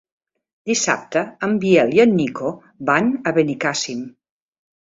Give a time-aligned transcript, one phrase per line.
[0.69, 2.49] Dissabte en Biel i en Nico
[2.91, 4.05] van a Benicàssim.